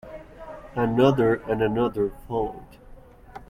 [0.73, 2.77] Another and another followed.